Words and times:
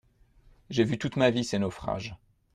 J'ai 0.71 0.83
vu 0.83 0.97
toute 0.97 1.15
ma 1.15 1.29
vie 1.29 1.43
ses 1.43 1.59
naufrages. 1.59 2.17